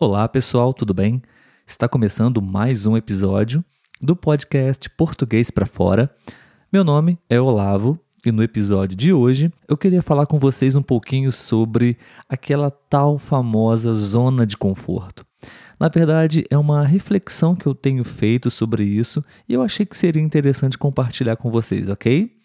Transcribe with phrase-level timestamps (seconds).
[0.00, 1.20] Olá pessoal, tudo bem?
[1.66, 3.64] Está começando mais um episódio
[4.00, 6.08] do podcast Português para Fora.
[6.72, 10.82] Meu nome é Olavo e no episódio de hoje eu queria falar com vocês um
[10.82, 11.98] pouquinho sobre
[12.28, 15.26] aquela tal famosa zona de conforto.
[15.80, 19.98] Na verdade, é uma reflexão que eu tenho feito sobre isso e eu achei que
[19.98, 22.37] seria interessante compartilhar com vocês, ok?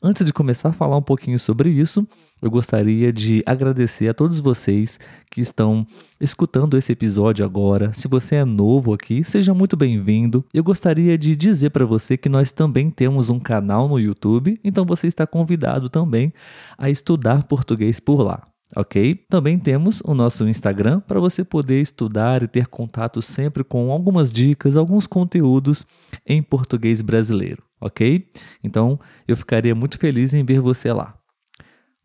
[0.00, 2.06] Antes de começar a falar um pouquinho sobre isso,
[2.40, 4.96] eu gostaria de agradecer a todos vocês
[5.28, 5.84] que estão
[6.20, 7.92] escutando esse episódio agora.
[7.92, 10.44] Se você é novo aqui, seja muito bem-vindo.
[10.54, 14.86] Eu gostaria de dizer para você que nós também temos um canal no YouTube, então
[14.86, 16.32] você está convidado também
[16.78, 19.14] a estudar português por lá ok?
[19.30, 24.30] Também temos o nosso Instagram para você poder estudar e ter contato sempre com algumas
[24.30, 25.86] dicas, alguns conteúdos
[26.26, 28.28] em português brasileiro ok?
[28.62, 31.14] Então eu ficaria muito feliz em ver você lá.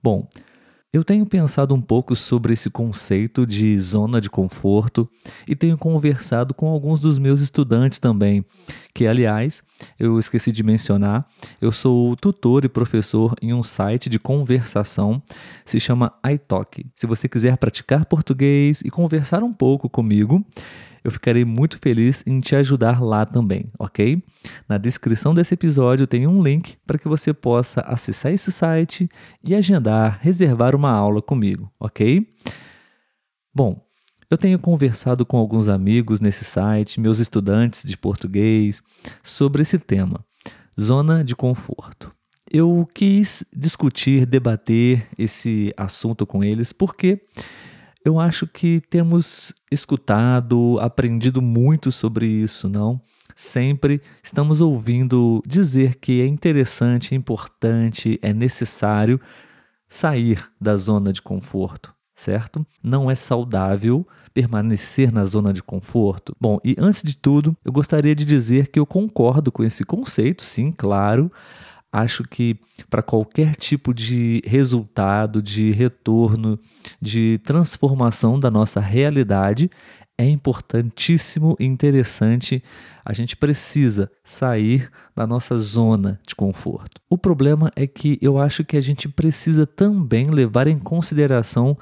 [0.02, 0.28] Bom,
[0.94, 5.10] eu tenho pensado um pouco sobre esse conceito de zona de conforto
[5.48, 8.46] e tenho conversado com alguns dos meus estudantes também,
[8.94, 9.64] que aliás,
[9.98, 11.26] eu esqueci de mencionar,
[11.60, 15.20] eu sou tutor e professor em um site de conversação,
[15.66, 16.86] se chama iTalk.
[16.96, 20.46] Se você quiser praticar português e conversar um pouco comigo,
[21.04, 24.24] eu ficarei muito feliz em te ajudar lá também, ok?
[24.68, 29.10] Na descrição desse episódio tem um link para que você possa acessar esse site
[29.44, 32.26] e agendar, reservar uma aula comigo, ok?
[33.54, 33.86] Bom,
[34.30, 38.82] eu tenho conversado com alguns amigos nesse site, meus estudantes de português,
[39.22, 40.26] sobre esse tema,
[40.80, 42.12] zona de conforto.
[42.50, 47.22] Eu quis discutir, debater esse assunto com eles porque
[48.06, 53.00] eu acho que temos escutado, aprendido muito sobre isso, não?
[53.36, 59.20] Sempre estamos ouvindo dizer que é interessante, é importante, é necessário
[59.88, 62.66] sair da zona de conforto, certo?
[62.82, 66.36] Não é saudável permanecer na zona de conforto.
[66.40, 70.44] Bom, e antes de tudo, eu gostaria de dizer que eu concordo com esse conceito,
[70.44, 71.32] sim, claro
[71.94, 72.60] acho que
[72.90, 76.60] para qualquer tipo de resultado, de retorno,
[77.00, 79.70] de transformação da nossa realidade,
[80.18, 82.64] é importantíssimo e interessante.
[83.06, 87.00] A gente precisa sair da nossa zona de conforto.
[87.08, 91.78] O problema é que eu acho que a gente precisa também levar em consideração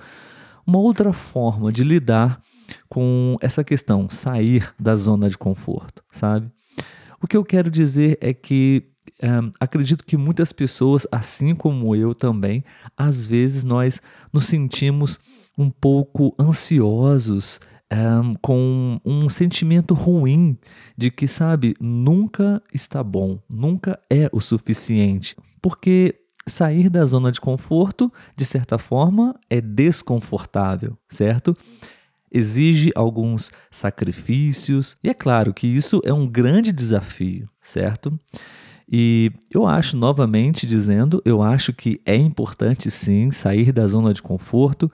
[0.68, 2.42] uma outra forma de lidar
[2.90, 6.50] com essa questão, sair da zona de conforto, sabe?
[7.22, 8.91] O que eu quero dizer é que
[9.24, 12.64] um, acredito que muitas pessoas, assim como eu também,
[12.98, 14.02] às vezes nós
[14.32, 15.20] nos sentimos
[15.58, 17.60] um pouco ansiosos,
[17.92, 20.58] um, com um sentimento ruim
[20.98, 25.36] de que, sabe, nunca está bom, nunca é o suficiente.
[25.62, 26.16] Porque
[26.48, 31.56] sair da zona de conforto, de certa forma, é desconfortável, certo?
[32.32, 38.18] Exige alguns sacrifícios, e é claro que isso é um grande desafio, certo?
[38.92, 44.22] E eu acho, novamente dizendo, eu acho que é importante sim sair da zona de
[44.22, 44.92] conforto,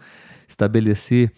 [0.48, 1.32] estabelecer,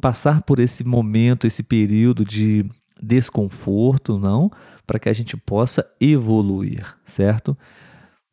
[0.00, 2.64] passar por esse momento, esse período de
[3.00, 4.50] desconforto, não,
[4.86, 7.56] para que a gente possa evoluir, certo?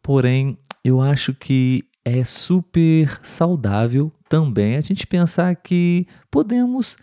[0.01, 6.95] Porém, eu acho que é super saudável também a gente pensar que podemos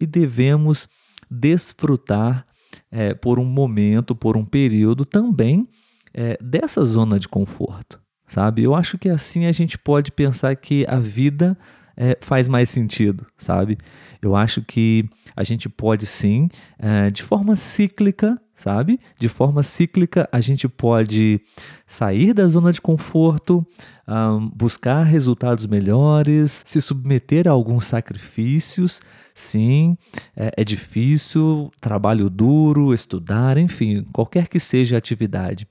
[0.00, 0.88] e devemos
[1.30, 2.46] desfrutar
[2.90, 5.68] é, por um momento, por um período também
[6.14, 8.62] é, dessa zona de conforto, sabe?
[8.62, 11.58] Eu acho que assim a gente pode pensar que a vida
[11.96, 13.76] é, faz mais sentido, sabe?
[14.22, 16.48] Eu acho que a gente pode sim,
[16.78, 19.00] é, de forma cíclica, sabe?
[19.18, 21.40] De forma cíclica, a gente pode
[21.86, 23.66] sair da zona de conforto,
[24.06, 29.00] um, buscar resultados melhores, se submeter a alguns sacrifícios.
[29.34, 29.96] Sim,
[30.36, 35.66] é, é difícil, trabalho duro, estudar, enfim, qualquer que seja a atividade.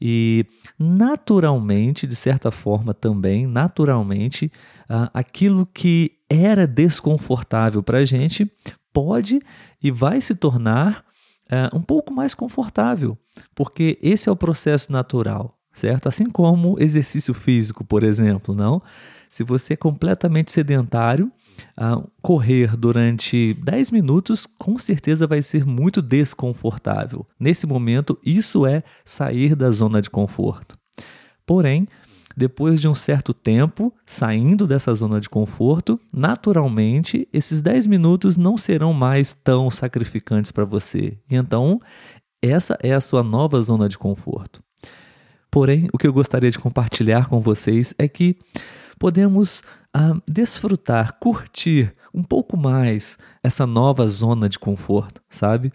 [0.00, 0.46] E
[0.78, 4.50] naturalmente, de certa forma também, naturalmente,
[4.88, 8.50] uh, aquilo que era desconfortável para a gente
[8.92, 9.40] pode
[9.82, 11.04] e vai se tornar
[11.50, 13.16] uh, um pouco mais confortável,
[13.54, 16.08] porque esse é o processo natural, certo?
[16.08, 18.82] Assim como exercício físico, por exemplo, não?
[19.30, 21.30] Se você é completamente sedentário,
[21.78, 27.26] uh, correr durante 10 minutos com certeza vai ser muito desconfortável.
[27.38, 30.78] Nesse momento, isso é sair da zona de conforto.
[31.44, 31.86] Porém,
[32.38, 38.56] depois de um certo tempo saindo dessa zona de conforto, naturalmente esses 10 minutos não
[38.56, 41.18] serão mais tão sacrificantes para você.
[41.28, 41.80] E então,
[42.40, 44.62] essa é a sua nova zona de conforto.
[45.50, 48.36] Porém, o que eu gostaria de compartilhar com vocês é que
[49.00, 49.62] podemos
[49.92, 55.72] ah, desfrutar, curtir um pouco mais essa nova zona de conforto, sabe?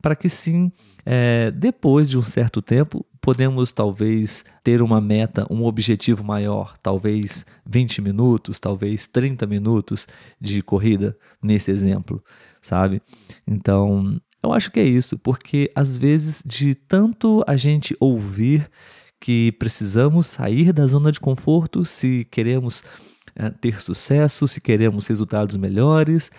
[0.00, 0.72] Para que sim,
[1.04, 7.44] é, depois de um certo tempo, podemos talvez ter uma meta, um objetivo maior, talvez
[7.66, 10.06] 20 minutos, talvez 30 minutos
[10.40, 12.22] de corrida, nesse exemplo,
[12.62, 13.02] sabe?
[13.44, 18.70] Então, eu acho que é isso, porque às vezes, de tanto a gente ouvir
[19.20, 22.84] que precisamos sair da zona de conforto se queremos
[23.34, 26.30] é, ter sucesso, se queremos resultados melhores,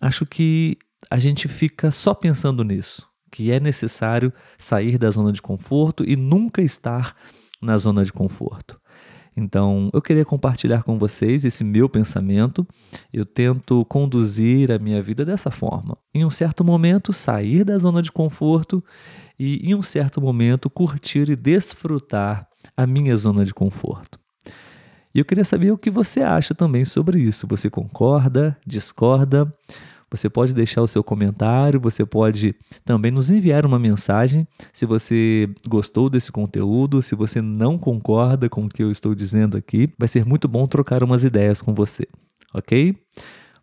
[0.00, 0.76] acho que
[1.08, 6.14] a gente fica só pensando nisso, que é necessário sair da zona de conforto e
[6.14, 7.16] nunca estar
[7.60, 8.78] na zona de conforto.
[9.34, 12.66] Então, eu queria compartilhar com vocês esse meu pensamento.
[13.10, 15.96] Eu tento conduzir a minha vida dessa forma.
[16.14, 18.84] Em um certo momento, sair da zona de conforto
[19.38, 22.46] e, em um certo momento, curtir e desfrutar
[22.76, 24.20] a minha zona de conforto.
[25.14, 27.46] E eu queria saber o que você acha também sobre isso.
[27.46, 28.56] Você concorda?
[28.66, 29.50] Discorda?
[30.12, 32.54] Você pode deixar o seu comentário, você pode
[32.84, 38.66] também nos enviar uma mensagem se você gostou desse conteúdo, se você não concorda com
[38.66, 39.90] o que eu estou dizendo aqui.
[39.98, 42.06] Vai ser muito bom trocar umas ideias com você,
[42.52, 42.94] ok?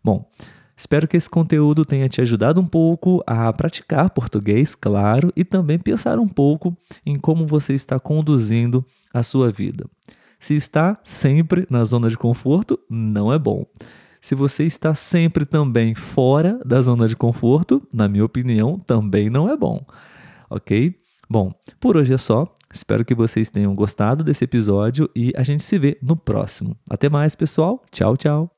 [0.02, 0.28] Bom,
[0.76, 5.78] espero que esse conteúdo tenha te ajudado um pouco a praticar português, claro, e também
[5.78, 6.76] pensar um pouco
[7.06, 9.86] em como você está conduzindo a sua vida.
[10.40, 13.64] Se está sempre na zona de conforto, não é bom.
[14.20, 19.48] Se você está sempre também fora da zona de conforto, na minha opinião, também não
[19.48, 19.84] é bom.
[20.48, 20.94] Ok?
[21.28, 22.52] Bom, por hoje é só.
[22.72, 26.76] Espero que vocês tenham gostado desse episódio e a gente se vê no próximo.
[26.88, 27.82] Até mais, pessoal.
[27.90, 28.50] Tchau, tchau.